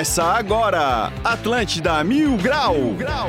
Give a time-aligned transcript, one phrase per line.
[0.00, 2.94] Começa agora, Atlântida Mil Grau.
[2.96, 3.28] Grau.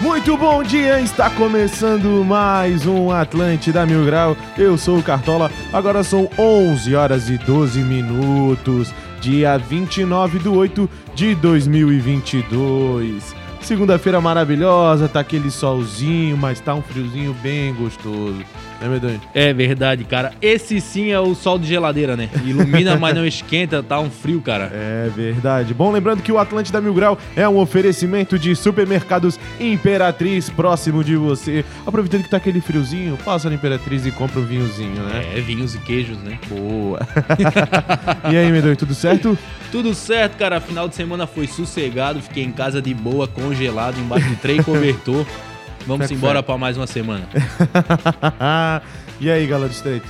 [0.00, 4.34] Muito bom dia, está começando mais um Atlântida Mil Grau.
[4.56, 10.90] Eu sou o Cartola, agora são 11 horas e 12 minutos, dia 29 de 8
[11.14, 13.36] de 2022.
[13.60, 18.42] Segunda-feira maravilhosa, tá aquele solzinho, mas tá um friozinho bem gostoso.
[18.80, 19.20] Né, Medonho?
[19.34, 20.32] É verdade, cara.
[20.40, 22.30] Esse sim é o sol de geladeira, né?
[22.44, 24.70] Ilumina, mas não esquenta, tá um frio, cara.
[24.72, 25.74] É verdade.
[25.74, 31.14] Bom, lembrando que o Atlântida Mil Grau é um oferecimento de supermercados Imperatriz próximo de
[31.16, 31.64] você.
[31.86, 35.26] Aproveitando que tá aquele friozinho, passa na Imperatriz e compra um vinhozinho, né?
[35.36, 36.38] É, vinhos e queijos, né?
[36.48, 37.00] Boa.
[38.32, 39.36] e aí, Medonho, tudo certo?
[39.70, 40.60] Tudo certo, cara.
[40.60, 45.26] Final de semana foi sossegado, fiquei em casa de boa, congelado, embaixo de trem cobertor.
[45.86, 47.28] Vamos Fé, embora pra mais uma semana.
[49.20, 50.06] e aí, galera do Estreito?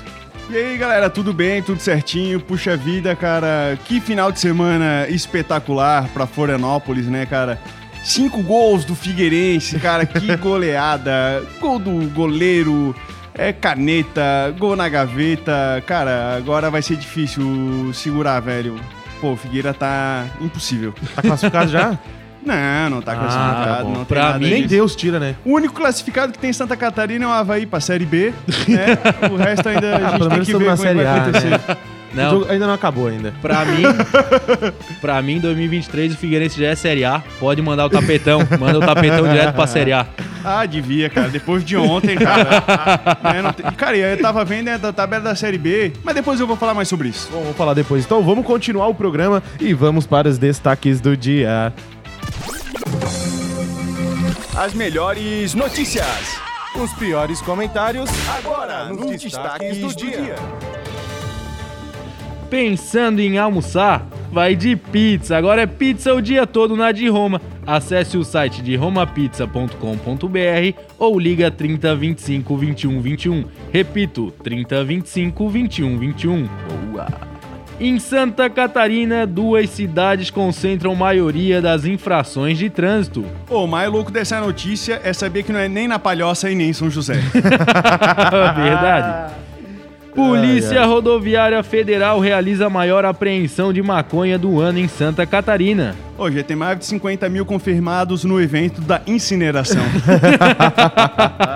[0.51, 1.63] E aí, galera, tudo bem?
[1.63, 2.41] Tudo certinho?
[2.41, 3.79] Puxa vida, cara.
[3.85, 7.59] Que final de semana espetacular pra Florianópolis, né, cara?
[8.03, 10.05] Cinco gols do Figueirense, cara.
[10.05, 11.45] Que goleada.
[11.61, 12.95] Gol do goleiro.
[13.33, 15.83] É caneta, gol na gaveta.
[15.87, 18.79] Cara, agora vai ser difícil segurar, velho.
[19.21, 20.93] Pô, o Figueira tá impossível.
[21.15, 21.97] Tá classificado já?
[22.45, 23.89] Não, não tá Ah, classificado, tá bom.
[23.91, 24.67] não tem Pra nada mim- Nem.
[24.67, 25.35] Deus tira, né?
[25.45, 28.33] O único classificado que tem em Santa Catarina é o Havaí pra Série B,
[28.69, 28.99] né?
[29.31, 31.51] O resto ainda a gente Pelo tem que ver na como é Série vai acontecer.
[31.51, 31.61] né?
[32.13, 33.33] O Não, jogo ainda não acabou ainda.
[33.41, 33.85] pra mim,
[35.01, 37.23] pra mim, 2023 o Figueirense já é Série A.
[37.39, 38.41] Pode mandar o tapetão.
[38.59, 40.05] Manda o tapetão direto pra Série A.
[40.45, 41.29] Ah, devia, cara.
[41.29, 42.65] Depois de ontem, cara.
[43.23, 46.49] né, tem- Cara, eu tava vendo né, da tabela da Série B, mas depois eu
[46.49, 47.29] vou falar mais sobre isso.
[47.31, 48.05] Bom, vamos falar depois.
[48.05, 51.73] Então vamos continuar o programa e vamos para os destaques do dia.
[54.57, 56.41] As melhores notícias.
[56.75, 60.35] Os piores comentários Agora, nos destaques do dia.
[62.51, 64.09] Pensando em almoçar?
[64.33, 65.37] Vai de pizza.
[65.37, 67.41] Agora é pizza o dia todo na de Roma.
[67.65, 73.45] Acesse o site de romapizza.com.br ou liga 30 25 21 21.
[73.73, 76.49] Repito, 30 25 21 21.
[76.93, 77.40] Boa!
[77.83, 83.25] Em Santa Catarina, duas cidades concentram maioria das infrações de trânsito.
[83.49, 86.69] O mais louco dessa notícia é saber que não é nem na Palhoça e nem
[86.69, 87.15] em São José.
[88.55, 89.33] Verdade.
[90.15, 95.97] Polícia Rodoviária Federal realiza a maior apreensão de maconha do ano em Santa Catarina.
[96.19, 99.83] Hoje já tem mais de 50 mil confirmados no evento da incineração.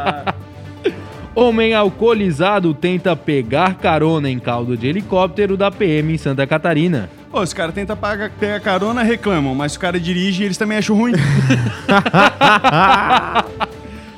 [1.36, 7.10] Homem alcoolizado tenta pegar carona em caldo de helicóptero da PM em Santa Catarina.
[7.32, 10.96] Ô, os caras tentam pegar carona, reclamam, mas se o cara dirige, eles também acham
[10.96, 11.14] ruim.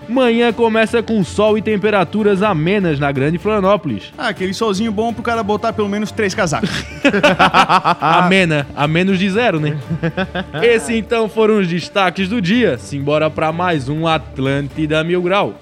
[0.07, 4.13] Manhã começa com sol e temperaturas amenas na Grande Florianópolis.
[4.17, 6.71] Ah, aquele solzinho bom pro cara botar pelo menos três casacos.
[7.99, 9.77] Amena, a menos de zero, né?
[10.63, 12.79] Esses então foram os destaques do dia.
[12.79, 15.55] Simbora pra mais um Atlântida Mil Grau.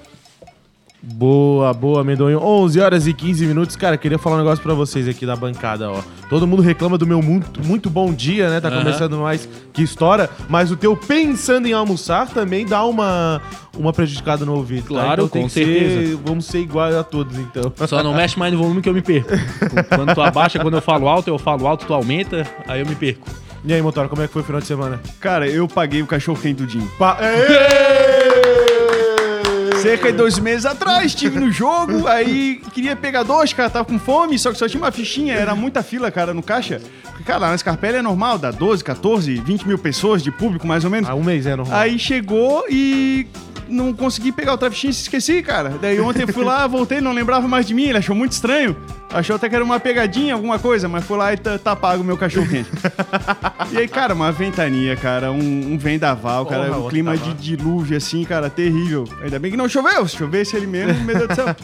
[1.07, 2.39] Boa, boa, Medonho.
[2.41, 3.75] 11 horas e 15 minutos.
[3.75, 6.01] Cara, queria falar um negócio pra vocês aqui da bancada, ó.
[6.29, 8.59] Todo mundo reclama do meu muito, muito bom dia, né?
[8.59, 8.79] Tá Aham.
[8.79, 10.27] começando mais que história.
[10.49, 13.39] Mas o teu pensando em almoçar também dá uma,
[13.77, 14.81] uma prejudicada no ouvido.
[14.95, 15.01] tá?
[15.01, 16.19] Claro, então tem com que ser- certeza.
[16.25, 17.71] vamos ser iguais a todos, então.
[17.87, 19.29] Só não mexe mais no volume que eu me perco.
[19.95, 22.95] Quando tu abaixa, quando eu falo alto, eu falo alto, tu aumenta, aí eu me
[22.95, 23.27] perco.
[23.67, 24.99] E aí, Motora, como é que foi o final de semana?
[25.19, 26.87] Cara, eu paguei o cachorro quente do Dinho.
[26.99, 27.17] Pa-
[29.85, 33.99] Cerca de dois meses atrás, estive no jogo, aí queria pegar dois, cara, tava com
[33.99, 36.81] fome, só que só tinha uma fichinha, era muita fila, cara, no caixa.
[37.03, 40.83] Porque, cara, na Scarpelli é normal, dá 12, 14, 20 mil pessoas de público, mais
[40.83, 41.07] ou menos.
[41.07, 41.79] Há um mês é normal.
[41.79, 43.27] Aí chegou e
[43.67, 45.69] não consegui pegar outra fichinha, esqueci, cara.
[45.81, 48.75] Daí ontem eu fui lá, voltei, não lembrava mais de mim, ele achou muito estranho.
[49.11, 52.01] Achou até que era uma pegadinha, alguma coisa, mas foi lá e tá, tá pago
[52.01, 52.69] o meu cachorro quente.
[53.71, 57.95] e aí, cara, uma ventania, cara, um, um vendaval, cara, Porra, um clima de dilúvio,
[57.95, 59.05] assim, cara, terrível.
[59.21, 61.55] Ainda bem que não choveu, se chovesse ele mesmo, meu Deus do céu.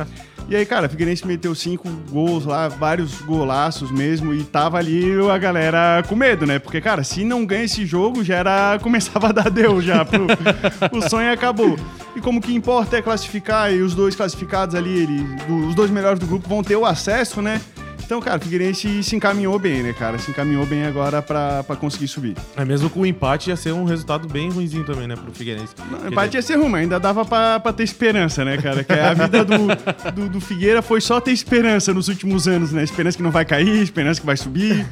[0.52, 5.38] E aí, cara, Figueirense meteu cinco gols lá, vários golaços mesmo, e tava ali a
[5.38, 6.60] galera com medo, né?
[6.60, 8.78] Porque, cara, se não ganha esse jogo, já era.
[8.84, 10.04] começava a dar Deus já.
[10.04, 10.28] Pro,
[10.92, 11.78] o sonho acabou.
[12.18, 15.26] E como que importa é classificar, e os dois classificados ali, ele,
[15.70, 17.62] os dois melhores do grupo vão ter o acesso, né?
[18.12, 20.20] Então, cara, o Figueirense se encaminhou bem, né, cara?
[20.20, 22.36] Se encaminhou bem agora pra, pra conseguir subir.
[22.58, 25.74] É mesmo com o empate ia ser um resultado bem ruimzinho também, né, pro Figueirense.
[25.90, 28.84] Não, empate ia ser ruim, ainda dava pra, pra ter esperança, né, cara?
[28.84, 29.58] Que a vida do,
[30.14, 32.84] do, do Figueira foi só ter esperança nos últimos anos, né?
[32.84, 34.86] Esperança que não vai cair, esperança que vai subir.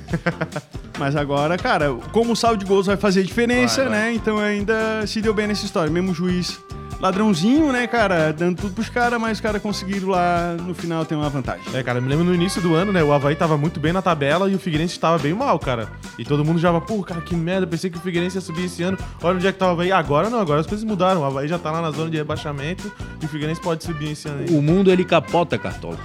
[0.97, 3.99] Mas agora, cara, como o saldo de gols vai fazer diferença, Vai, vai.
[3.99, 4.13] né?
[4.13, 5.91] Então ainda se deu bem nessa história.
[5.91, 6.57] Mesmo o juiz
[6.99, 8.31] ladrãozinho, né, cara?
[8.31, 11.63] Dando tudo pros caras, mas os caras conseguiram lá no final ter uma vantagem.
[11.73, 13.03] É, cara, me lembro no início do ano, né?
[13.03, 15.87] O Havaí tava muito bem na tabela e o Figueirense estava bem mal, cara.
[16.17, 18.83] E todo mundo já, pô, cara, que merda, pensei que o Figueirense ia subir esse
[18.83, 18.97] ano.
[19.21, 19.91] Olha onde é que tava o Havaí.
[19.91, 21.21] Agora não, agora as coisas mudaram.
[21.21, 22.91] O Havaí já tá lá na zona de rebaixamento
[23.21, 24.55] e o Figueirense pode subir esse ano aí.
[24.55, 25.97] O mundo ele capota, Cartola.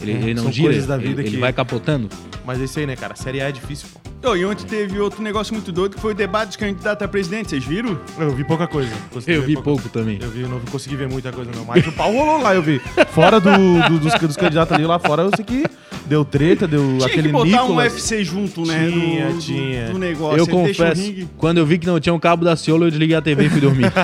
[0.00, 2.08] Ele, É, ele não são gira, coisas da ele- vida ele, que- vai capotando.
[2.44, 3.14] Mas é isso aí, né, cara?
[3.14, 4.00] A Série A é difícil, pô.
[4.24, 7.06] Então, e ontem teve outro negócio muito doido que foi o debate dos candidatos a
[7.06, 8.00] presidente, vocês viram?
[8.18, 8.90] Eu vi pouca coisa.
[9.12, 10.18] Consegui Eu vi pouca- pouco também.
[10.18, 11.62] Eu vi, não consegui ver muita coisa, não.
[11.66, 12.80] Mas o pau rolou lá, eu vi.
[13.10, 15.66] Fora do, do- dos, dos candidatos ali lá fora, eu sei que
[16.06, 17.92] deu treta, deu Tinha aquele que botar um Nicolas.
[17.92, 18.88] UFC junto, né?
[18.90, 19.86] Tinha, do, do- tinha.
[19.90, 20.38] Do negócio.
[20.38, 23.16] Eu o confesso, quando eu vi que não tinha um cabo da Ciolo, eu desliguei
[23.16, 23.90] a TV e fui dormir.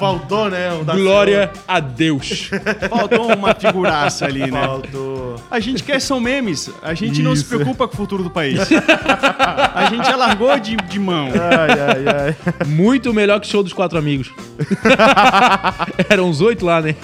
[0.00, 0.72] Faltou, né?
[0.72, 2.50] Um da Glória a Deus.
[2.88, 4.60] Faltou uma figuraça ali, né?
[4.62, 5.36] Faltou.
[5.50, 6.70] A gente quer são memes.
[6.82, 7.48] A gente não se Isso.
[7.54, 8.58] preocupa com o futuro do país.
[9.74, 11.28] A gente já largou de, de mão.
[11.28, 12.66] Ai, ai, ai.
[12.66, 14.30] Muito melhor que show dos quatro amigos.
[16.08, 16.94] Eram os oito lá, né?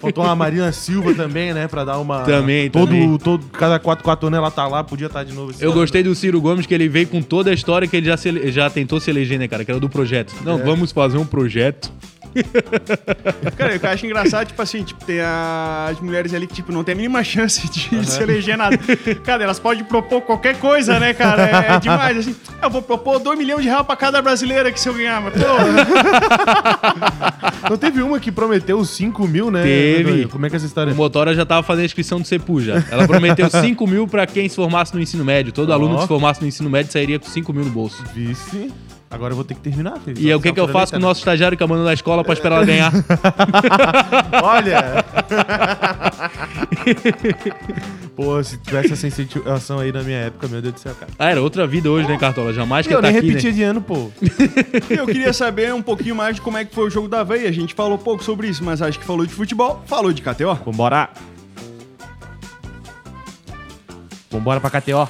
[0.00, 1.66] Faltou uma Marina Silva também, né?
[1.68, 2.20] Pra dar uma.
[2.22, 3.18] Também, todo, também.
[3.18, 5.52] Todo, cada 4 4 anos ela tá lá, podia estar de novo.
[5.60, 5.80] Eu ano.
[5.80, 8.50] gostei do Ciro Gomes, que ele veio com toda a história que ele já, se
[8.50, 9.64] já tentou se eleger, né, cara?
[9.64, 10.34] Que era do projeto.
[10.44, 11.92] Não, vamos fazer um projeto.
[13.56, 16.54] Cara, o que eu acho engraçado, tipo assim, tipo, tem a- as mulheres ali que,
[16.54, 18.76] tipo, não tem a mínima chance de se eleger nada.
[19.24, 21.42] Cara, elas podem propor qualquer coisa, né, cara?
[21.48, 22.34] É, é demais, assim.
[22.62, 25.34] Eu vou propor 2 milhões de reais pra cada brasileira que se eu ganhar, mas,
[25.34, 25.40] pô,
[27.70, 29.62] Não teve uma que prometeu os 5 mil, né?
[29.62, 30.04] Teve.
[30.04, 30.28] Doido?
[30.28, 30.92] Como é que é essa história?
[30.92, 32.82] O Motora já tava fazendo a inscrição do Cepu já.
[32.90, 35.52] Ela prometeu 5 mil pra quem se formasse no ensino médio.
[35.52, 35.72] Todo Ó.
[35.72, 38.02] aluno que se formasse no ensino médio sairia com 5 mil no bolso.
[38.14, 38.72] Vice.
[39.08, 40.20] Agora eu vou ter que terminar, filho.
[40.20, 42.32] E o que, que eu faço com o nosso estagiário que abandonou da escola pra
[42.32, 42.92] esperar ela ganhar?
[44.42, 45.04] Olha!
[48.16, 51.12] Pô, se tivesse essa incentivação aí na minha época, meu Deus do céu, cara.
[51.18, 52.52] Ah, era outra vida hoje, né, Cartola?
[52.52, 53.56] Jamais que eu tá nem aqui, repetia né?
[53.56, 54.10] de ano, pô.
[54.90, 57.48] eu queria saber um pouquinho mais de como é que foi o jogo da veia.
[57.48, 60.54] A gente falou pouco sobre isso, mas acho que falou de futebol, falou de KTO.
[60.64, 61.10] Vambora!
[64.30, 65.08] Vambora pra KTO.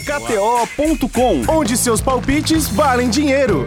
[0.00, 3.66] KTO.com, onde seus palpites valem dinheiro.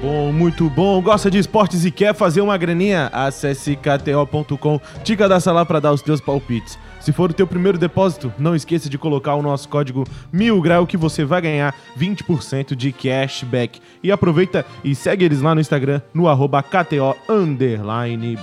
[0.00, 1.00] Bom, muito bom.
[1.02, 3.10] Gosta de esportes e quer fazer uma graninha?
[3.12, 6.78] Acesse kto.com, te cadastra lá para dar os teus palpites.
[7.10, 10.96] Se for o teu primeiro depósito, não esqueça de colocar o nosso código MILGRAU que
[10.96, 13.80] você vai ganhar 20% de cashback.
[14.00, 17.16] E aproveita e segue eles lá no Instagram, no arroba KTO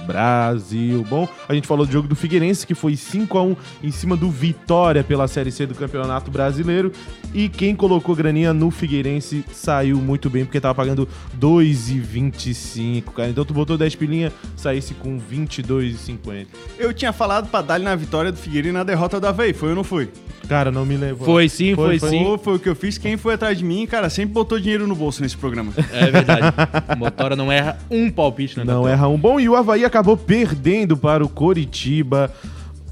[0.06, 1.06] Brasil.
[1.10, 4.18] Bom, a gente falou do jogo do Figueirense, que foi 5 a 1 em cima
[4.18, 6.92] do Vitória pela Série C do Campeonato Brasileiro.
[7.34, 11.08] E quem colocou graninha no Figueirense saiu muito bem, porque tava pagando
[11.40, 13.30] 2,25, cara.
[13.30, 16.48] Então tu botou 10 pilinha, saísse com 22,50.
[16.78, 19.54] Eu tinha falado pra dar na vitória do Figueiredo e na derrota da veia.
[19.54, 20.10] Foi ou não foi?
[20.48, 21.26] Cara, não me lembro.
[21.26, 22.24] Foi sim, foi, sim.
[22.24, 22.98] Foi, foi o que eu fiz.
[22.98, 25.74] Quem foi atrás de mim, cara, sempre botou dinheiro no bolso nesse programa.
[25.92, 26.54] É verdade.
[26.96, 28.64] O Motora não erra um palpite, né?
[28.64, 29.40] Não erra um bom.
[29.40, 32.32] E o Havaí acabou perdendo para o Coritiba.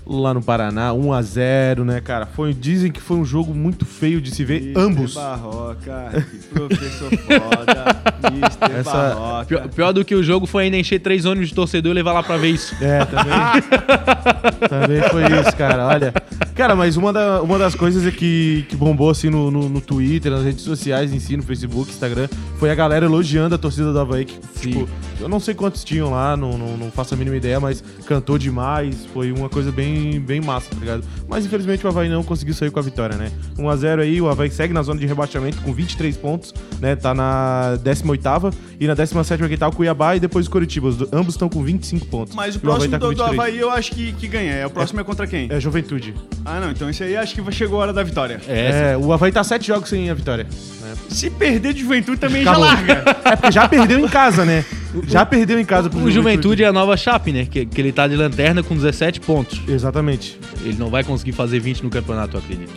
[0.08, 2.28] Lá no Paraná, 1 a 0 né, cara?
[2.28, 5.14] Foi, dizem que foi um jogo muito feio de se ver Mister ambos.
[5.16, 8.32] Barroca, que professor foda.
[8.32, 9.46] Mister Essa- Barroca.
[9.48, 12.14] Pior, pior do que o jogo foi ainda encher três ônibus de torcedor e levar
[12.14, 12.76] lá pra ver isso.
[12.84, 13.34] É, também.
[14.70, 15.88] também foi isso, cara.
[15.88, 16.14] Olha.
[16.56, 19.82] Cara, mas uma, da- uma das coisas é que, que bombou assim no, no, no
[19.82, 23.92] Twitter, nas redes sociais em si, no Facebook, Instagram, foi a galera elogiando a torcida
[23.92, 24.24] do Havaí.
[24.24, 24.88] Que, tipo,
[25.20, 28.38] eu não sei quantos tinham lá, não, não, não faço a mínima ideia, mas cantou
[28.38, 29.06] demais.
[29.14, 31.04] Foi uma coisa bem, bem massa, tá ligado?
[31.28, 33.34] Mas infelizmente o Havaí não conseguiu sair com a vitória, né?
[33.58, 36.96] 1x0 aí, o Havaí segue na zona de rebaixamento com 23 pontos, né?
[36.96, 40.88] Tá na 18 e na 17 aqui tá o Cuiabá e depois o Curitiba.
[40.88, 42.34] Os ambos estão com 25 pontos.
[42.34, 43.40] Mas o Havaí próximo tá com do, do 23.
[43.40, 44.54] Havaí eu acho que, que ganha.
[44.54, 45.48] É, o próximo é, contra quem?
[45.52, 46.14] É Juventude.
[46.46, 46.72] Ah, não.
[46.72, 48.40] Então esse aí acho que chegou a hora da vitória.
[48.48, 50.44] É, É, o Havaí tá sete jogos sem a vitória.
[50.82, 50.94] né?
[51.10, 52.66] Se perder de juventude também Acabou.
[52.66, 53.04] já larga.
[53.26, 54.64] É porque já perdeu em casa, né?
[55.08, 57.46] Já perdeu em casa pro O Juventude é a nova Chape, né?
[57.50, 59.62] Que, que ele tá de lanterna com 17 pontos.
[59.68, 60.40] Exatamente.
[60.64, 62.72] Ele não vai conseguir fazer 20 no campeonato, eu acredito.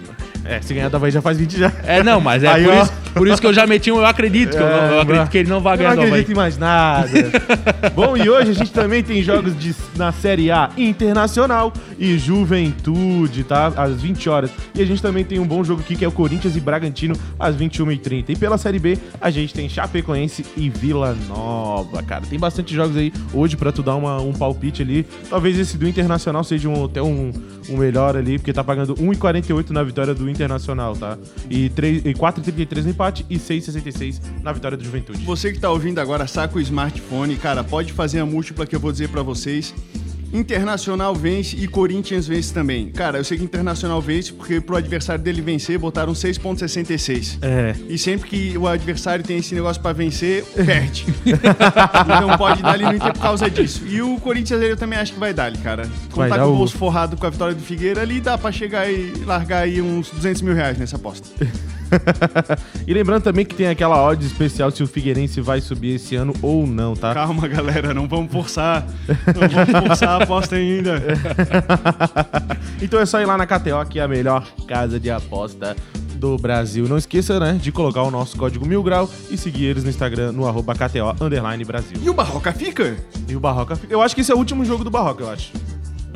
[0.44, 1.72] É, se ganhar do Havaí já faz 20 já.
[1.84, 2.82] É, não, mas é Aí, por, ó.
[2.82, 5.30] isso, por isso que eu já meti um eu acredito, que eu, não- eu acredito
[5.30, 7.08] que ele não vai Eu ganhar do não acredito em mais nada.
[7.94, 13.44] Bom, e hoje a gente também tem jogos de, na Série A Internacional e Juventude,
[13.44, 13.68] tá?
[13.76, 14.50] Às 20 horas.
[14.74, 17.14] E a gente também tem um bom jogo aqui que é o Corinthians e Bragantino
[17.38, 18.30] às 21h30.
[18.30, 22.22] E pela Série B, a gente tem Chapecoense e Vila Nova, cara.
[22.28, 25.06] Tem bastante jogos aí hoje pra tu dar uma- um palpite ali.
[25.28, 27.32] Talvez esse do Internacional seja um, até um,
[27.68, 31.16] um melhor ali, porque tá pagando 1,48 na vitória do Internacional, tá?
[31.50, 35.24] E, três- e 4,33 no empate e 6,66 na vitória do Juventude.
[35.24, 38.80] Você que tá ouvindo agora, saca o smartphone, cara, pode fazer a múltipla que eu
[38.80, 39.74] vou dizer pra vocês.
[40.32, 42.90] Internacional vence e Corinthians vence também.
[42.90, 47.38] Cara, eu sei que Internacional vence porque pro adversário dele vencer botaram 6.66.
[47.40, 47.74] É.
[47.88, 51.06] E sempre que o adversário tem esse negócio pra vencer, perde.
[51.24, 53.82] então pode dar ali no Inter por causa disso.
[53.86, 55.88] E o Corinthians eu também acho que vai dar ali, cara.
[56.10, 58.90] Como tá com o bolso forrado com a vitória do Figueira ali, dá pra chegar
[58.90, 61.26] e largar aí uns 200 mil reais nessa aposta.
[62.86, 66.32] e lembrando também que tem aquela odd especial se o Figueirense vai subir esse ano
[66.42, 67.14] ou não, tá?
[67.14, 68.86] Calma, galera, não vamos forçar.
[69.08, 71.02] Não vamos forçar a aposta ainda.
[72.80, 75.76] então é só ir lá na KTO, que é a melhor casa de aposta
[76.18, 76.88] do Brasil.
[76.88, 80.32] Não esqueça, né, de colocar o nosso código Mil Grau e seguir eles no Instagram,
[80.32, 81.98] no arroba KTO underline Brasil.
[82.02, 82.96] E o Barroca fica?
[83.28, 85.52] E o Barroca, eu acho que esse é o último jogo do Barroca, eu acho.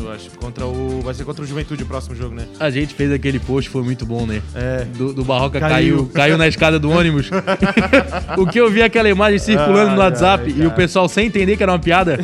[0.02, 0.30] Eu acho.
[0.30, 1.00] Contra o.
[1.00, 2.46] Vai ser contra o Juventude o próximo jogo, né?
[2.58, 4.42] A gente fez aquele post, foi muito bom, né?
[4.54, 4.84] É.
[4.84, 5.72] Do, do Barroca Caiu.
[5.72, 7.30] caiu, caiu, na escada do ônibus.
[8.36, 11.26] o que eu vi aquela imagem circulando Ai, no WhatsApp ai, e o pessoal sem
[11.26, 12.18] entender que era uma piada.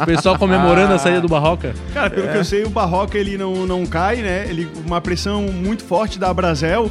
[0.00, 1.74] o pessoal comemorando a saída do Barroca.
[1.92, 4.46] Cara, pelo que eu sei, o Barroca ele não, não cai, né?
[4.48, 6.90] Ele, uma pressão muito forte da Brasel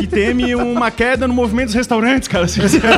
[0.00, 2.46] que teme uma queda no movimento dos restaurantes, cara.
[2.48, 2.80] Se você-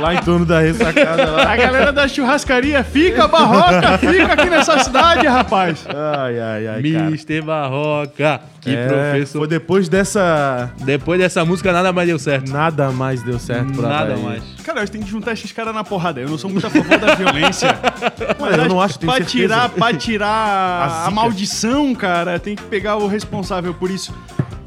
[0.00, 1.52] Lá em torno da ressacada lá.
[1.52, 5.86] A galera da churrascaria fica, Barroca, fica aqui nessa cidade, rapaz.
[5.88, 7.10] Ai, ai, ai, cara.
[7.10, 9.38] Mister Barroca, que É, professor.
[9.38, 10.70] Foi depois dessa.
[10.80, 12.52] Depois dessa música nada mais deu certo.
[12.52, 14.42] Nada mais deu certo pra Nada mais.
[14.64, 16.20] Cara, a gente tem que juntar esses caras na porrada.
[16.20, 17.68] Eu não sou muito a favor da violência.
[18.38, 19.30] Mas eu não acho, tenho pra certeza.
[19.54, 20.26] tirar, pra tirar
[21.06, 24.12] A a, maldição, cara, tem que pegar o responsável por isso.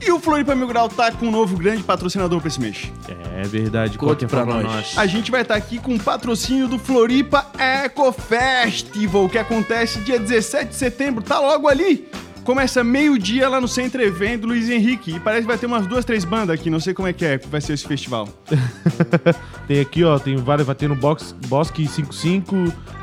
[0.01, 2.91] E o Floripa Mil Grau tá com um novo grande patrocinador pra esse mês.
[3.37, 4.63] É verdade, Conte conte pra nós.
[4.63, 4.97] nós.
[4.97, 10.17] A gente vai estar aqui com o patrocínio do Floripa Eco Festival, que acontece dia
[10.19, 12.07] 17 de setembro, tá logo ali.
[12.43, 15.15] Começa meio-dia lá no Centro Evento Luiz Henrique.
[15.15, 17.23] E parece que vai ter umas duas, três bandas aqui, não sei como é que
[17.25, 18.27] é, vai ser esse festival.
[19.67, 22.55] Tem aqui, ó, tem várias, vai ter no Box, Bosque 55,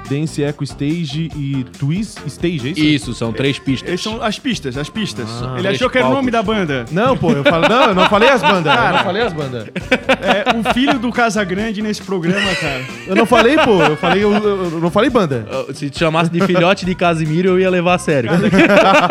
[0.09, 2.81] Dance Eco Stage e Twist Stage, é isso?
[2.81, 3.89] Isso, são três pistas.
[3.89, 5.29] Essas são as pistas, as pistas.
[5.43, 6.85] Ah, Ele achou que era o nome da banda.
[6.91, 8.75] Não, pô, eu falo, não, eu não falei as bandas.
[8.75, 9.65] eu não falei as bandas.
[9.67, 12.85] É o filho do Casagrande nesse programa, cara.
[13.07, 15.47] Eu não falei, pô, eu falei, eu, eu não falei banda.
[15.75, 18.31] Se te chamasse de filhote de Casimiro, eu ia levar a sério.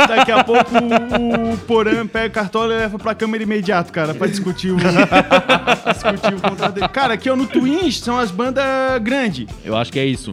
[0.07, 4.13] Daqui a pouco o, o Porã pega a cartola e leva pra câmera imediato, cara,
[4.13, 6.87] pra discutir o, discutir o contrato dele.
[6.89, 8.65] Cara, aqui ó, no Twins são as bandas
[9.01, 9.47] grandes.
[9.63, 10.31] Eu acho que é isso.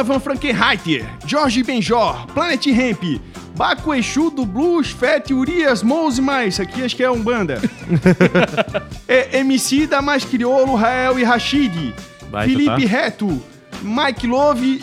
[0.00, 3.20] Donovan Frankenheiter, Jorge Benjor, Planet Ramp,
[3.54, 6.58] Baco Exu do Blues, Fett, Urias, Mouse mais.
[6.58, 7.60] Aqui acho que é um banda.
[9.06, 11.94] é, MC da Mais Criolo, Rael e Rashid.
[12.30, 12.88] Baita, Felipe tá?
[12.88, 13.42] Reto,
[13.82, 14.82] Mike Love,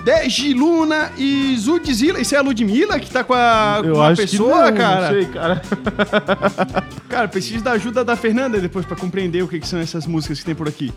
[0.00, 2.20] Ludegi Luna e Zudzilla.
[2.20, 5.00] Isso é a Ludmilla que tá com, a, com uma pessoa, não, cara?
[5.00, 5.62] Não sei, cara.
[7.08, 10.38] Cara, preciso da ajuda da Fernanda depois pra compreender o que, que são essas músicas
[10.38, 10.92] que tem por aqui.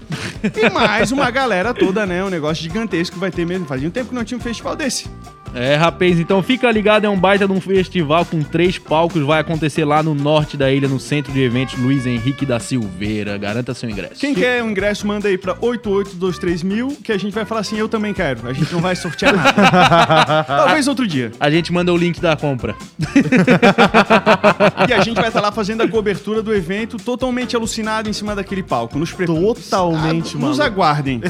[0.55, 2.24] E mais uma galera toda, né?
[2.24, 3.65] Um negócio gigantesco vai ter mesmo.
[3.65, 5.10] Fazia um tempo que não tinha um festival desse.
[5.55, 9.39] É, rapaz, então fica ligado, é um baita de um festival com três palcos, vai
[9.39, 13.38] acontecer lá no norte da ilha, no centro de eventos Luiz Henrique da Silveira.
[13.38, 14.19] Garanta seu ingresso.
[14.19, 17.77] Quem quer o ingresso, manda aí pra 8823 mil, que a gente vai falar assim,
[17.77, 18.48] eu também quero.
[18.48, 20.43] A gente não vai sortear nada.
[20.48, 21.31] Talvez outro dia.
[21.39, 22.75] A gente manda o link da compra.
[24.88, 28.36] E a gente vai estar lá fazendo a cobertura do evento totalmente alucinado em cima
[28.36, 28.98] daquele palco.
[28.98, 29.25] Nos pre...
[29.27, 30.62] Totalmente, Ah, Nos maluco.
[30.63, 31.22] aguardem.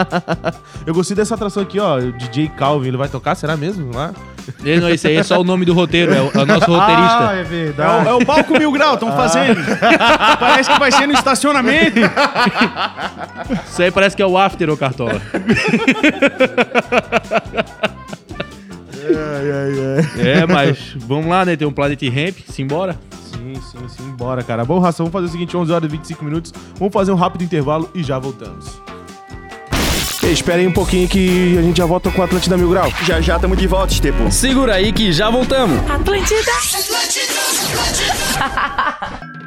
[0.86, 1.98] Eu gostei dessa atração aqui, ó.
[1.98, 3.92] O DJ Calvin, ele vai tocar, será mesmo?
[3.92, 4.12] Lá?
[4.64, 6.66] Ele não, esse aí é só o nome do roteiro, é o, é o nosso
[6.70, 7.28] roteirista.
[7.28, 8.08] Ah, é É o, verdade.
[8.08, 9.60] é o palco Mil Grau, estão fazendo.
[10.38, 11.98] Parece que vai ser no estacionamento.
[13.68, 15.20] Isso aí parece que é o after, ô Cartola.
[18.94, 20.28] Ai, ai, ai.
[20.42, 21.56] É, mas vamos lá, né?
[21.56, 22.96] Tem um Planet Ramp, simbora.
[23.32, 24.10] Sim, sim, sim.
[24.16, 24.64] Bora, cara.
[24.64, 26.52] Bom, Ração, vamos fazer o seguinte: 11 horas e 25 minutos.
[26.78, 28.80] Vamos fazer um rápido intervalo e já voltamos.
[30.32, 32.90] Aí um pouquinho que a gente já volta com o Atlântida Mil Grau.
[33.04, 34.32] Já já estamos de volta, Estepo.
[34.32, 35.78] Segura aí que já voltamos.
[35.90, 36.52] Atlântida.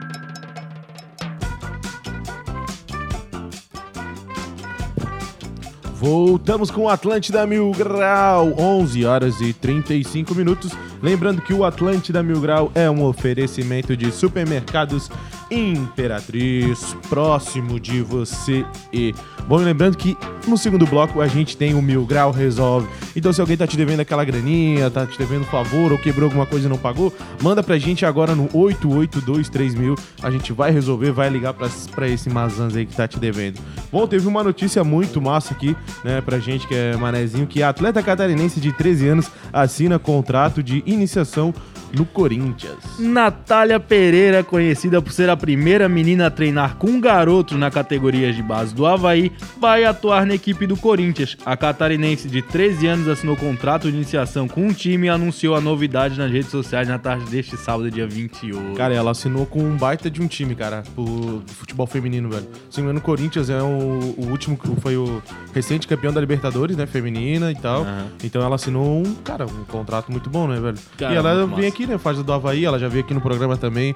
[6.06, 10.72] Voltamos com o Atlântida Mil Grau, 11 horas e 35 minutos.
[11.02, 15.10] Lembrando que o Atlântida Mil Grau é um oferecimento de supermercados
[15.50, 18.66] Imperatriz, próximo de você.
[18.92, 19.14] E
[19.48, 22.88] bom, lembrando que no segundo bloco a gente tem o Mil Grau Resolve.
[23.16, 26.26] Então, se alguém tá te devendo aquela graninha, tá te devendo um favor ou quebrou
[26.26, 29.74] alguma coisa e não pagou, manda pra gente agora no 8823
[30.22, 33.60] A gente vai resolver, vai ligar pra, pra esse Mazans aí que tá te devendo.
[33.92, 38.02] Bom, teve uma notícia muito massa aqui, né, pra gente que é manezinho, que atleta
[38.04, 41.54] catarinense de 13 anos assina contrato de iniciação
[41.96, 42.78] no Corinthians.
[43.00, 48.44] Natália Pereira, conhecida por ser a primeira menina a treinar com garotos na categoria de
[48.44, 51.38] base do Havaí, vai atuar na equipe do Corinthians.
[51.46, 55.62] A catarinense de 13 anos assinou contrato de iniciação com o time e anunciou a
[55.62, 58.76] novidade nas redes sociais na tarde deste sábado, dia 28.
[58.76, 62.48] Cara, ela assinou com um baita de um time, cara, pro futebol feminino, velho.
[62.70, 65.22] Se não me engano, o Corinthians é o, o último, foi o
[65.54, 67.82] recente campeão da Libertadores, né, feminina e tal.
[67.84, 68.08] Aham.
[68.24, 70.78] Então ela assinou um, cara, um contrato muito bom, né, velho?
[70.98, 71.78] Cara, e ela vem massa.
[71.86, 73.96] Né, faz do Havaí, ela já veio aqui no programa também,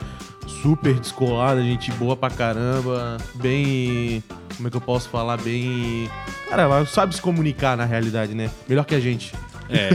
[0.62, 4.24] super descolada, gente boa pra caramba, bem,
[4.56, 6.10] como é que eu posso falar, bem...
[6.50, 8.50] Cara, ela sabe se comunicar na realidade, né?
[8.68, 9.34] Melhor que a gente.
[9.70, 9.90] É.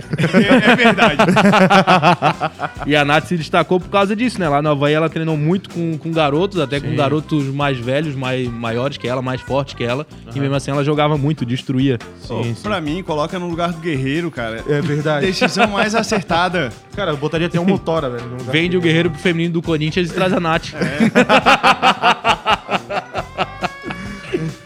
[0.64, 1.18] É verdade.
[2.86, 4.48] E a Nath se destacou por causa disso, né?
[4.48, 6.96] Lá no Havaí ela treinou muito com, com garotos, até com Sim.
[6.96, 10.06] garotos mais velhos, mais, maiores que ela, mais fortes que ela.
[10.34, 11.98] E mesmo assim ela jogava muito, destruía.
[12.20, 12.62] Sim, sim.
[12.62, 14.62] Pra mim, coloca no lugar do guerreiro, cara.
[14.68, 15.26] É verdade.
[15.26, 16.70] Decisão mais acertada.
[16.94, 18.24] Cara, eu botaria até um motora, velho.
[18.24, 20.70] no lugar Vende o guerreiro pro feminino do Corinthians e traz a Nath.
[20.72, 20.78] Pô,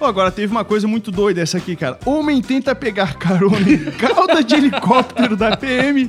[0.09, 1.99] agora teve uma coisa muito doida essa aqui, cara.
[2.05, 6.07] Homem tenta pegar carona em cauda de helicóptero da PM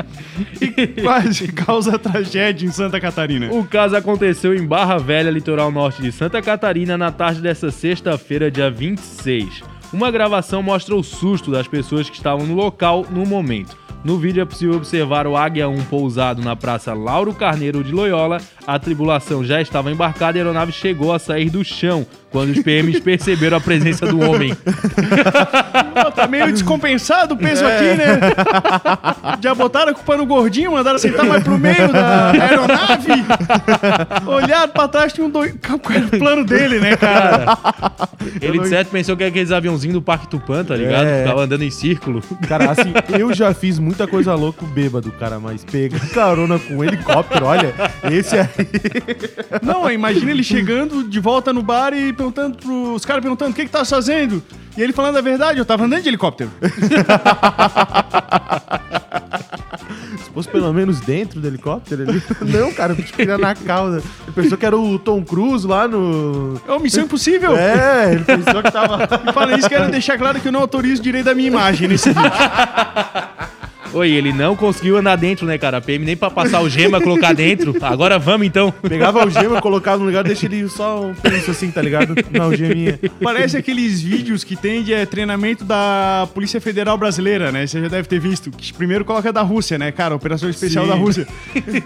[0.62, 3.52] e quase causa tragédia em Santa Catarina.
[3.52, 8.50] O caso aconteceu em Barra Velha, litoral norte de Santa Catarina, na tarde dessa sexta-feira,
[8.50, 9.62] dia 26.
[9.92, 13.76] Uma gravação mostra o susto das pessoas que estavam no local no momento.
[14.04, 18.40] No vídeo é possível observar o Águia 1 pousado na Praça Lauro Carneiro de Loyola.
[18.70, 22.62] A tribulação já estava embarcada e a aeronave chegou a sair do chão quando os
[22.62, 24.56] PMs perceberam a presença do homem.
[26.04, 28.20] Pô, tá meio descompensado o peso aqui, né?
[29.42, 33.26] Já botaram a culpa no gordinho, mandaram sentar mais pro meio da aeronave.
[34.28, 35.58] Olharam pra trás, tinha um doido.
[35.82, 37.58] Qual era o plano dele, né, cara?
[38.40, 41.08] Ele de certo pensou que era aqueles aviãozinhos do Parque Tupã, tá ligado?
[41.08, 41.24] É.
[41.24, 42.22] Ficava andando em círculo.
[42.48, 46.84] Cara, assim, eu já fiz muita coisa louca bêbado, cara, mas pegar carona com um
[46.84, 47.74] helicóptero, olha,
[48.12, 48.48] esse aí.
[49.62, 53.66] Não, imagina ele chegando de volta no bar e perguntando pros caras perguntando o que
[53.66, 54.44] que tá fazendo.
[54.78, 56.50] E ele falando a verdade, eu tava andando de helicóptero.
[60.24, 62.22] Se fosse pelo menos dentro do helicóptero ali.
[62.42, 63.98] Não, cara, tipo, ele na cauda.
[63.98, 66.62] Ele pensou que era o Tom Cruise lá no.
[66.68, 67.58] É uma missão impossível.
[67.58, 69.08] É, ele pensou que tava.
[69.28, 71.88] E falando isso, quero deixar claro que eu não autorizo o direito da minha imagem
[71.88, 72.32] nesse vídeo.
[74.00, 75.76] Oi, ele não conseguiu andar dentro, né, cara?
[75.80, 77.76] A PM nem pra passar o gema, colocar dentro.
[77.82, 78.72] Agora vamos então.
[78.72, 82.16] Pegava o gema, colocava no lugar, deixa ele só um penso assim, tá ligado?
[82.32, 82.98] Na algeminha.
[83.22, 87.68] Parece aqueles vídeos que tem de é, treinamento da Polícia Federal Brasileira, né?
[87.68, 88.50] Você já deve ter visto.
[88.50, 90.16] Que primeiro coloca da Rússia, né, cara?
[90.16, 90.92] Operação especial Sim.
[90.92, 91.28] da Rússia.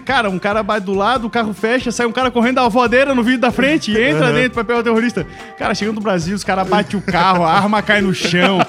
[0.04, 3.12] Cara, um cara bate do lado, o carro fecha, sai um cara correndo da voadeira
[3.12, 5.26] no vídeo da frente e entra dentro pra pegar o terrorista.
[5.58, 8.60] Cara, chegando no Brasil, os caras batem o carro, a arma cai no chão,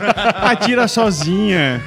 [0.42, 1.80] atira sozinha.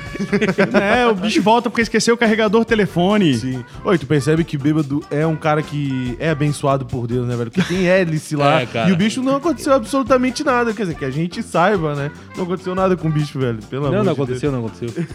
[0.72, 1.06] né?
[1.08, 3.32] O bicho volta porque esqueceu o carregador telefone.
[3.32, 3.64] Sim.
[3.82, 7.50] Oi, tu percebe que bêbado é um cara que é abençoado por Deus, né, velho?
[7.50, 8.58] Que tem hélice lá.
[8.58, 8.90] É, cara.
[8.90, 10.72] E o bicho não aconteceu absolutamente nada.
[10.72, 12.10] Quer dizer, que a gente saiba, né?
[12.36, 13.58] Não aconteceu nada com o bicho, velho.
[13.70, 14.88] Pelo amor Não, não de aconteceu, não aconteceu.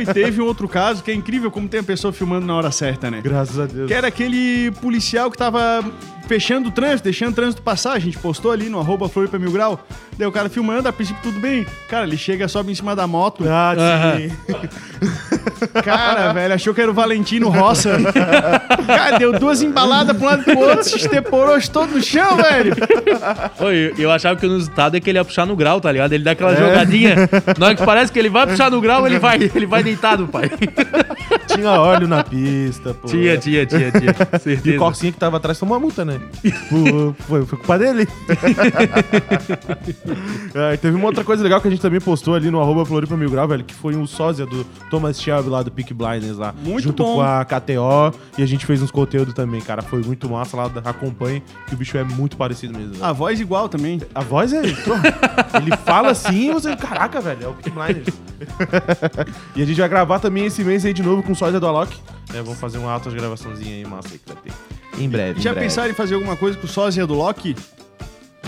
[0.00, 2.70] E teve um outro caso que é incrível como tem a pessoa filmando na hora
[2.70, 3.20] certa, né?
[3.22, 3.32] Deus.
[3.32, 3.86] Graças a Deus.
[3.86, 5.84] Que era aquele policial que tava
[6.30, 7.94] fechando o trânsito, deixando o trânsito passar.
[7.94, 9.84] A gente postou ali no arroba Floripa Mil Grau.
[10.16, 11.66] Daí o cara filmando, a princípio tudo bem.
[11.88, 13.42] Cara, ele chega, sobe em cima da moto.
[13.48, 13.74] Ah,
[14.16, 14.30] sim.
[15.82, 17.98] Cara, velho, achou que era o Valentino Roça.
[18.86, 22.36] Cara, deu duas embaladas pra um lado e pro outro, se esteporou todo no chão,
[22.36, 22.74] velho.
[23.58, 26.12] Oi, eu achava que o inusitado é que ele ia puxar no grau, tá ligado?
[26.12, 27.16] Ele dá aquela jogadinha.
[27.58, 30.28] Na hora que parece que ele vai puxar no grau, ele vai, ele vai deitado,
[30.28, 30.50] pai.
[31.48, 33.08] Tinha óleo na pista, pô.
[33.08, 34.14] Tia, tia, tia, tia.
[34.34, 34.78] E o Certeza.
[34.78, 36.19] Corsinha que tava atrás tomou uma multa, né?
[37.26, 38.08] Foi, foi culpa dele.
[40.52, 43.16] É, teve uma outra coisa legal que a gente também postou ali no arroba Floripa
[43.16, 46.52] Mil Grau, velho, que foi um sósia do Thomas Shelby lá do Peak Blinders lá.
[46.64, 47.14] Muito junto bom.
[47.16, 48.18] com a KTO.
[48.36, 49.80] E a gente fez uns conteúdos também, cara.
[49.82, 50.70] Foi muito massa lá.
[50.84, 52.94] Acompanhe, que o bicho é muito parecido mesmo.
[52.94, 53.04] velho.
[53.04, 54.00] A voz igual também.
[54.14, 54.60] A voz é.
[54.60, 56.74] Ele fala assim e você.
[56.74, 58.14] Caraca, velho, é o Peak Blinders.
[59.54, 61.66] e a gente vai gravar também esse mês aí de novo com o sósia do
[61.66, 61.96] Alok.
[62.34, 64.79] É, vamos fazer uma alta gravaçãozinha aí, massa aí que vai ter.
[65.00, 65.40] Em breve.
[65.40, 65.66] Já em breve.
[65.66, 67.56] pensaram em fazer alguma coisa com o sósia do Loki?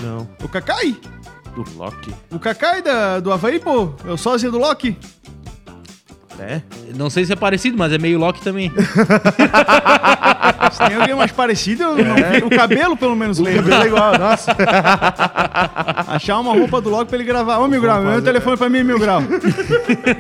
[0.03, 0.29] Não.
[0.43, 0.97] O Kakai?
[1.55, 2.15] Do Loki?
[2.31, 3.95] O Kakai da, do Havaí, pô.
[4.07, 4.97] É o sósia do Loki.
[6.38, 6.61] É?
[6.97, 8.71] Não sei se é parecido, mas é meio Loki também.
[10.70, 12.44] Se tem alguém mais parecido, eu não vi.
[12.44, 13.62] O cabelo, pelo menos, lembra.
[13.62, 14.57] Cabelo é igual, nossa.
[16.09, 17.59] Achar uma roupa do Loki pra ele gravar.
[17.59, 18.22] Ô, Mil Grau, meu fazer.
[18.22, 19.22] telefone pra mim, Mil Grau.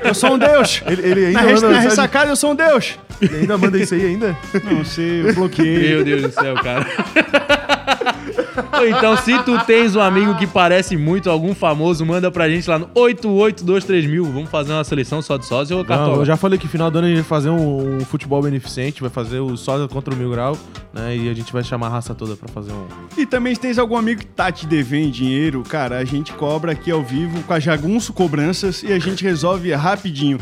[0.04, 0.82] Eu sou um deus.
[0.86, 2.98] Ele, ele ainda Na, res- manda na ressacada, eu sou um deus.
[3.20, 4.36] Ele ainda manda isso aí ainda?
[4.64, 5.90] Não sei, eu bloqueei.
[5.90, 6.86] Meu Deus do céu, cara.
[8.88, 12.78] Então, se tu tens um amigo que parece muito algum famoso, manda pra gente lá
[12.78, 14.22] no 8823000.
[14.32, 16.16] Vamos fazer uma seleção só de sócio ou Não, cartola?
[16.18, 19.00] eu já falei que final do ano a gente vai fazer um, um futebol beneficente,
[19.00, 20.56] vai fazer o só contra o Mil Grau,
[20.92, 21.16] né?
[21.16, 22.86] E a gente vai chamar a raça toda pra fazer um.
[23.16, 26.72] E também se tens algum amigo que tá te devendo dinheiro, cara, a gente cobra
[26.72, 30.38] aqui ao vivo com a Jagunço Cobranças e a gente resolve rapidinho.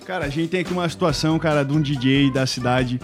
[0.07, 3.01] Cara, a gente tem aqui uma situação, cara, de um DJ da cidade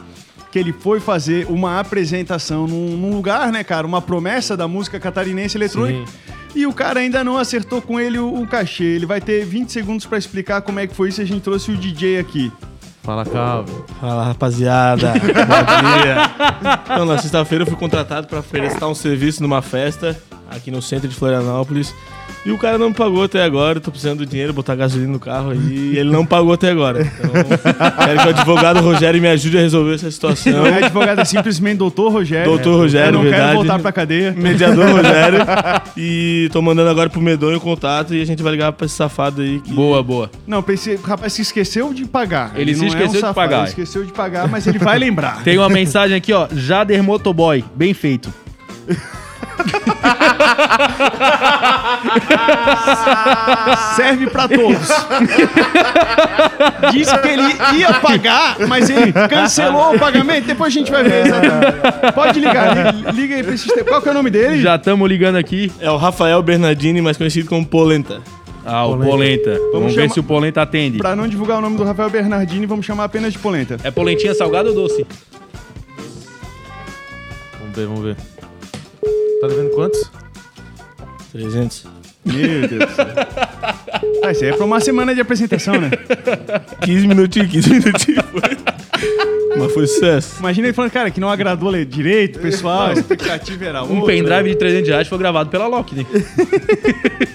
[0.52, 3.86] que ele foi fazer uma apresentação num, num lugar, né, cara?
[3.86, 6.10] Uma promessa da música catarinense eletrônica.
[6.54, 8.84] E o cara ainda não acertou com ele o, o cachê.
[8.84, 11.20] Ele vai ter 20 segundos pra explicar como é que foi isso.
[11.20, 12.52] e A gente trouxe o DJ aqui.
[13.02, 13.72] Fala, Calvin.
[13.98, 16.76] Fala rapaziada, bom dia.
[16.84, 21.08] Então, na sexta-feira eu fui contratado para prestar um serviço numa festa aqui no centro
[21.08, 21.94] de Florianópolis.
[22.44, 25.12] E o cara não me pagou até agora, eu tô precisando do dinheiro, botar gasolina
[25.12, 25.58] no carro aí,
[25.92, 27.02] e ele não pagou até agora.
[27.02, 27.30] Então,
[28.06, 30.52] quero que o advogado Rogério me ajude a resolver essa situação.
[30.52, 32.46] Não é advogado, é simplesmente doutor Rogério.
[32.46, 33.42] Doutor Rogério, Eu não verdade.
[33.42, 34.32] quero voltar pra cadeia.
[34.32, 35.40] Mediador Rogério.
[35.96, 38.94] E tô mandando agora pro Medonho o contato e a gente vai ligar pra esse
[38.94, 39.60] safado aí.
[39.60, 39.72] Que...
[39.74, 40.30] Boa, boa.
[40.46, 42.52] Não, pensei, o rapaz se esqueceu de pagar.
[42.56, 43.58] Ele se não é esqueceu de safado, pagar.
[43.58, 45.42] Ele esqueceu de pagar, mas ele vai lembrar.
[45.42, 46.48] Tem uma mensagem aqui, ó.
[46.50, 47.62] Jader Motoboy.
[47.74, 48.32] Bem feito.
[53.96, 54.88] Serve pra todos.
[56.92, 60.46] Disse que ele ia pagar, mas ele cancelou o pagamento.
[60.46, 61.26] Depois a gente vai ver.
[61.26, 62.12] exatamente.
[62.14, 62.94] Pode ligar.
[62.94, 63.86] li- Liga aí pra esse sistema.
[63.88, 64.60] Qual que é o nome dele?
[64.60, 65.72] Já estamos ligando aqui.
[65.80, 68.20] É o Rafael Bernardini, mais conhecido como Polenta.
[68.64, 69.58] Ah, o Polenta.
[69.72, 70.98] Vamos, ver chamar- se o Polenta atende.
[70.98, 73.76] Pra não divulgar o nome do Rafael Bernardini, vamos chamar apenas de Polenta.
[73.84, 75.06] É polentinha salgada ou doce?
[77.58, 78.16] Vamos ver, vamos ver.
[79.40, 80.10] Tá devendo quantos?
[81.32, 81.86] 300.
[82.24, 83.06] Meu Deus do céu.
[84.22, 85.90] Ah, isso aí é pra uma semana de apresentação, né?
[86.82, 88.22] 15 minutinhos, 15 minutinhos.
[88.30, 89.56] Foi.
[89.58, 90.36] Mas foi sucesso.
[90.40, 93.96] Imagina ele falando, cara, que não agradou le- direito, pessoal, a expectativa era outra.
[93.96, 96.04] Um pendrive de 300 reais foi gravado pela Loki, né?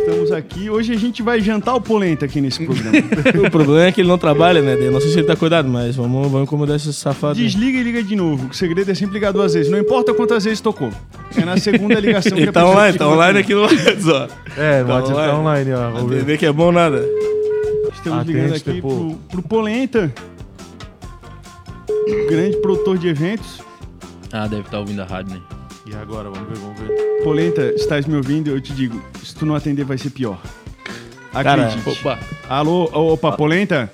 [0.00, 0.68] Estamos aqui.
[0.70, 2.92] Hoje a gente vai jantar o Polenta aqui nesse programa.
[3.46, 4.74] O problema é que ele não trabalha, né?
[4.78, 7.34] Eu não sei se ele tá cuidado, mas vamos, vamos incomodar esse safado.
[7.34, 8.48] Desliga e liga de novo.
[8.48, 9.70] O segredo é sempre ligar duas vezes.
[9.70, 10.90] Não importa quantas vezes tocou.
[11.36, 14.32] É na segunda ligação que Ele a tá pessoa online, tá online aqui no WhatsApp.
[14.56, 15.72] É, o Tá WhatsApp tá online.
[15.72, 15.90] online, ó.
[15.90, 16.38] Vamos ver.
[16.38, 17.04] que é bom nada.
[17.94, 20.12] Estamos Atende, ligando aqui pro, pro Polenta.
[22.28, 23.60] Grande produtor de eventos.
[24.32, 25.40] Ah, deve estar ouvindo a rádio, né?
[25.84, 26.30] E agora?
[26.30, 27.22] Vamos ver, vamos ver.
[27.24, 28.50] Polenta, estás me ouvindo?
[28.50, 30.40] Eu te digo, se tu não atender vai ser pior.
[31.32, 31.98] Cara, Acredite.
[32.00, 32.18] Opa.
[32.48, 33.90] Alô, opa, Polenta?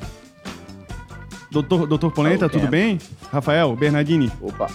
[1.50, 2.70] Doutor, doutor Polenta, Alô, tudo é?
[2.70, 2.98] bem?
[3.32, 4.30] Rafael, Bernardini.
[4.40, 4.68] Opa,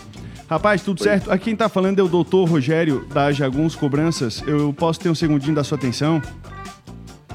[0.49, 1.31] Rapaz, tudo certo?
[1.31, 4.43] Aqui quem tá falando é o doutor Rogério da Jaguns Cobranças.
[4.45, 6.21] Eu posso ter um segundinho da sua atenção?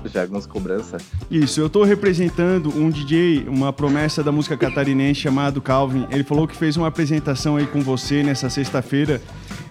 [0.07, 1.03] Já algumas cobranças.
[1.31, 6.07] Isso, eu tô representando um DJ, uma promessa da música catarinense chamado Calvin.
[6.11, 9.21] Ele falou que fez uma apresentação aí com você nessa sexta-feira.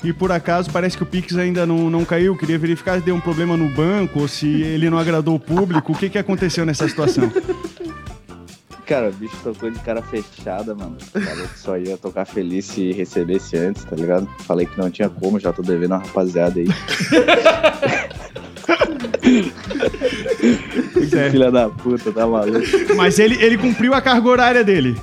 [0.04, 2.36] E por acaso parece que o Pix ainda não, não caiu.
[2.36, 5.92] Queria verificar se deu um problema no banco ou se ele não agradou o público.
[5.92, 7.32] O que, que aconteceu nessa situação?
[8.88, 10.96] Cara, o bicho tocou de cara fechada, mano.
[11.12, 14.26] Falou que só ia tocar feliz se recebesse antes, tá ligado?
[14.40, 16.68] Falei que não tinha como, já tô devendo a rapaziada aí.
[21.10, 21.32] Certo.
[21.32, 22.66] Filha da puta, tá maluco.
[22.96, 24.98] Mas ele, ele cumpriu a carga horária dele.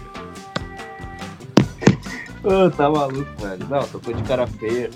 [2.43, 3.67] Ô, tá maluco, velho.
[3.69, 4.91] Não, tocou de cara feia.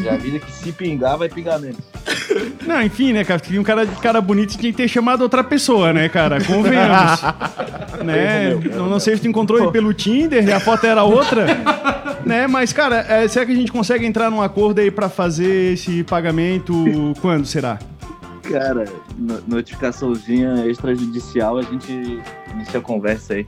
[0.00, 1.91] Já vida que se pingar, vai pingar menos.
[2.66, 3.40] Não, enfim, né, cara?
[3.40, 6.42] Queria um cara, cara bonito tinha que ter chamado outra pessoa, né, cara?
[6.42, 7.22] Convenhamos.
[8.04, 8.54] né?
[8.74, 11.46] Não, não sei se tu encontrou ele pelo Tinder e a foto era outra.
[12.24, 12.46] né?
[12.46, 16.04] Mas, cara, é, será que a gente consegue entrar num acordo aí pra fazer esse
[16.04, 16.74] pagamento
[17.20, 17.78] quando será?
[18.42, 18.84] Cara,
[19.16, 22.20] no- notificaçãozinha extrajudicial, a gente
[22.54, 23.46] inicia a conversa aí.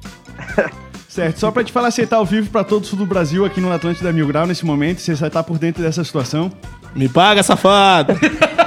[1.08, 3.44] Certo, só pra te falar, você tá ao vivo pra todo o sul do Brasil
[3.44, 6.50] aqui no Atlântida Mil Grau nesse momento, você já tá por dentro dessa situação.
[6.94, 8.14] Me paga, safado!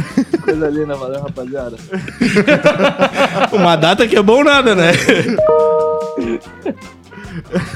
[0.42, 1.76] Coisa linda, valeu, rapaziada.
[3.52, 4.92] Uma data que é bom nada, né?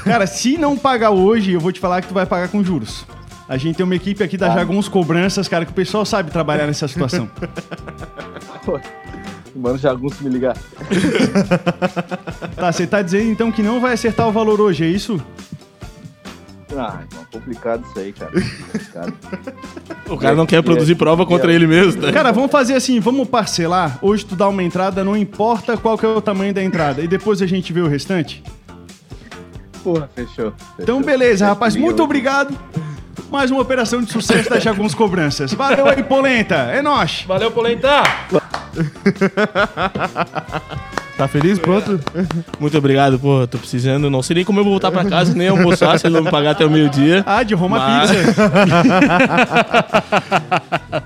[0.03, 3.05] Cara, se não pagar hoje, eu vou te falar que tu vai pagar com juros.
[3.47, 6.65] A gente tem uma equipe aqui da Jaguns Cobranças, cara, que o pessoal sabe trabalhar
[6.65, 7.29] nessa situação.
[9.53, 10.55] Mano, jagunço me ligar.
[12.55, 15.21] Tá, você tá dizendo então que não vai acertar o valor hoje, é isso?
[16.77, 18.31] Ah, complicado isso aí, cara.
[18.31, 19.13] Complicado.
[20.11, 22.11] O cara não quer produzir prova contra ele mesmo, né?
[22.11, 23.97] Cara, vamos fazer assim, vamos parcelar.
[24.01, 27.01] Hoje tu dá uma entrada, não importa qual que é o tamanho da entrada.
[27.01, 28.43] E depois a gente vê o restante?
[29.83, 30.53] Porra, fechou.
[30.79, 31.03] Então, fechou.
[31.03, 31.75] beleza, rapaz.
[31.75, 32.57] Muito obrigado.
[33.31, 35.53] Mais uma operação de sucesso das Jaguns Cobranças.
[35.53, 36.55] Valeu aí, Polenta.
[36.55, 37.23] É nóis.
[37.25, 38.03] Valeu, Polenta!
[41.17, 41.59] Tá feliz?
[41.59, 41.99] Pronto?
[42.59, 43.45] Muito obrigado, porra.
[43.45, 44.09] Tô precisando.
[44.09, 46.31] Não sei nem como eu vou voltar pra casa, nem almoçar, se ele não me
[46.31, 47.21] pagar até o meio-dia.
[47.27, 48.51] Ah, de Roma Mas- Pizza.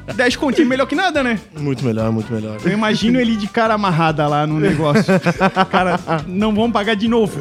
[0.15, 1.38] 10 continhos melhor que nada, né?
[1.60, 2.56] Muito melhor, muito melhor.
[2.63, 5.04] Eu imagino ele de cara amarrada lá no negócio.
[5.69, 7.38] Cara, não vão pagar de novo.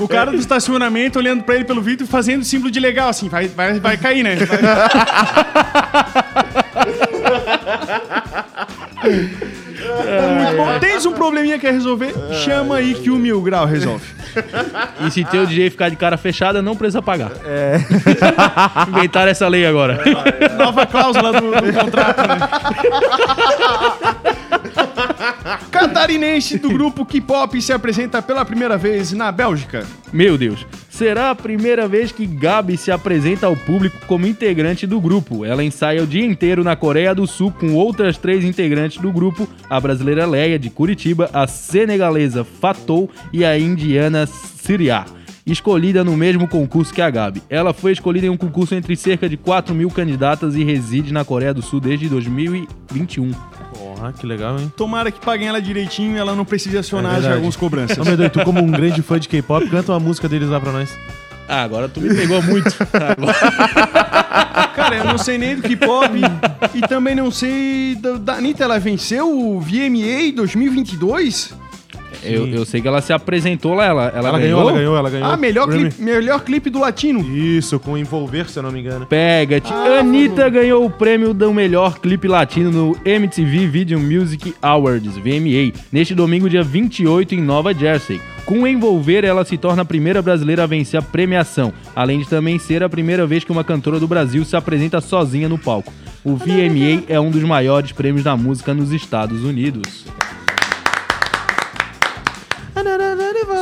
[0.00, 3.28] O cara do estacionamento olhando pra ele pelo vidro e fazendo símbolo de legal, assim,
[3.28, 4.34] vai, vai, vai cair, né?
[4.36, 4.58] Vai-
[9.06, 10.78] Muito bom.
[10.80, 12.12] Tens um probleminha que quer resolver?
[12.44, 14.04] Chama aí que o Mil Grau resolve.
[15.00, 17.32] E se teu DJ ficar de cara fechada, não precisa pagar.
[17.44, 17.78] É.
[18.88, 20.02] Inventaram essa lei agora.
[20.58, 22.38] Nova cláusula do, do contrato, né?
[25.70, 29.86] Catarinense do grupo K-pop se apresenta pela primeira vez na Bélgica.
[30.12, 34.98] Meu Deus, será a primeira vez que Gabi se apresenta ao público como integrante do
[34.98, 35.44] grupo.
[35.44, 39.46] Ela ensaia o dia inteiro na Coreia do Sul com outras três integrantes do grupo:
[39.68, 45.04] a brasileira Leia de Curitiba, a senegalesa Fatou e a indiana Siria.
[45.46, 47.42] Escolhida no mesmo concurso que a Gabi.
[47.50, 51.26] Ela foi escolhida em um concurso entre cerca de 4 mil candidatas e reside na
[51.26, 53.30] Coreia do Sul desde 2021.
[54.06, 54.72] Porra, que legal, hein?
[54.76, 57.38] Tomara que paguem ela direitinho e ela não precise acionar É as verdade.
[57.40, 57.98] alguns cobranças.
[57.98, 60.70] Ô, Medonho, tu como um grande fã de K-pop, canta uma música deles lá pra
[60.72, 60.90] nós.
[61.48, 62.74] Ah, agora tu me pegou muito.
[62.92, 66.10] Agora- Cara, eu não sei nem do K-pop
[66.74, 68.64] e também não sei da, da Anitta.
[68.64, 71.54] Ela venceu o VMA 2022?
[72.32, 73.86] Eu, eu sei que ela se apresentou lá.
[73.86, 75.28] Ela, ela, Ela ganhou, ela ganhou, ela ganhou.
[75.30, 75.90] Ah, melhor Grammy.
[75.90, 77.20] clipe, melhor clipe do latino.
[77.20, 79.06] Isso, com Envolver, se eu não me engano.
[79.06, 79.72] Pega-te.
[79.72, 85.72] Ah, Anitta ganhou o prêmio do melhor clipe latino no MTV Video Music Awards, VMA,
[85.92, 88.20] neste domingo, dia 28, em Nova Jersey.
[88.44, 92.58] Com Envolver, ela se torna a primeira brasileira a vencer a premiação, além de também
[92.60, 95.92] ser a primeira vez que uma cantora do Brasil se apresenta sozinha no palco.
[96.22, 100.06] O VMA é um dos maiores prêmios da música nos Estados Unidos.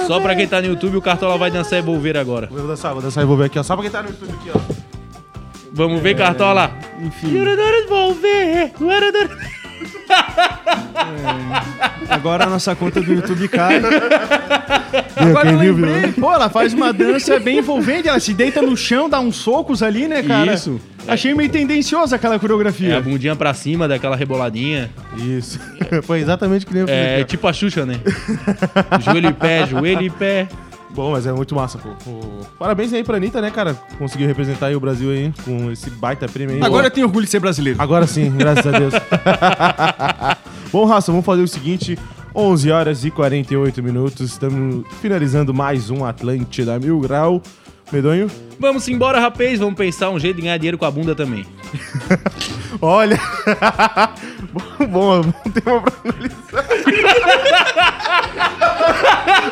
[0.06, 2.48] Só pra quem tá no YouTube, o Cartola vai dançar Envolver agora.
[2.50, 3.62] Vou dançar, vou dançar Envolver aqui, ó.
[3.62, 4.60] Só pra quem tá no YouTube aqui, ó.
[5.72, 6.70] Vamos ver, Cartola.
[7.00, 7.28] Enfim,
[10.94, 11.64] Envolver.
[12.08, 13.76] agora a nossa conta do YouTube cai.
[15.16, 19.08] Agora eu lembrei, pô, ela faz uma dança bem envolvente, ela se deita no chão,
[19.08, 20.52] dá uns socos ali, né, cara?
[20.54, 20.80] Isso.
[21.06, 23.00] Achei meio tendenciosa aquela É a coreografia.
[23.00, 24.90] bundinha pra cima, daquela reboladinha.
[25.18, 25.60] Isso.
[26.04, 28.00] Foi exatamente que nem eu fiz É tipo a Xuxa, né?
[29.00, 30.48] joelho e pé, joelho e pé.
[30.94, 31.88] Bom, mas é muito massa, pô.
[32.04, 32.20] Pô,
[32.58, 33.74] Parabéns aí pra Anitta, né, cara?
[33.98, 36.62] Conseguiu representar aí o Brasil aí com esse baita prêmio aí.
[36.62, 37.82] Agora eu tenho orgulho de ser brasileiro.
[37.82, 38.94] Agora sim, graças a Deus.
[40.70, 41.98] Bom, Raça, vamos fazer o seguinte.
[42.34, 44.32] 11 horas e 48 minutos.
[44.32, 47.42] Estamos finalizando mais um Atlântida Mil Grau.
[47.92, 48.30] Medonho?
[48.58, 49.58] Vamos embora, rapaz.
[49.58, 51.44] Vamos pensar um jeito de ganhar dinheiro com a bunda também.
[52.80, 53.20] Olha.
[54.52, 56.62] bom, bom, bom tema pra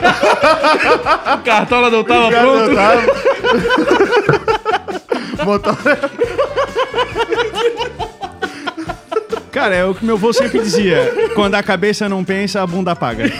[1.34, 2.72] O Cartola não tava pronto.
[5.44, 5.76] Motor...
[9.50, 12.96] Cara, é o que meu avô sempre dizia: quando a cabeça não pensa, a bunda
[12.96, 13.30] paga.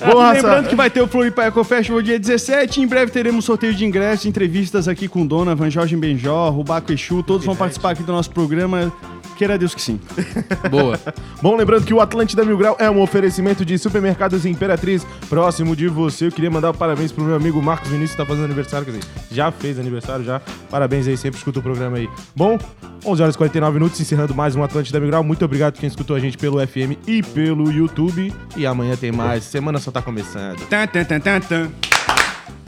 [0.00, 0.32] Raça.
[0.32, 2.80] Lembrando que vai ter o Floripa Eco Festival dia 17.
[2.80, 7.22] Em breve teremos sorteio de ingressos, entrevistas aqui com Dona, Van Jorge Benjó, Rubaco Exu.
[7.22, 8.92] Todos vão participar aqui do nosso programa.
[9.40, 9.98] Queira Deus que sim.
[10.70, 11.00] Boa.
[11.40, 15.88] Bom, lembrando que o Atlântida Mil Grau é um oferecimento de supermercados Imperatriz próximo de
[15.88, 16.26] você.
[16.26, 19.10] Eu queria mandar parabéns pro meu amigo Marcos Vinícius, que tá fazendo aniversário, quer dizer,
[19.32, 20.42] já fez aniversário já.
[20.68, 22.06] Parabéns aí, sempre escuta o programa aí.
[22.36, 22.58] Bom,
[23.02, 25.24] 11 horas e 49 minutos, encerrando mais um Atlântida Mil Grau.
[25.24, 28.30] Muito obrigado quem escutou a gente pelo FM e pelo YouTube.
[28.54, 29.44] E amanhã tem mais.
[29.44, 30.58] Semana só tá começando.
[30.68, 31.70] Tan, tan, tan, tan, tan.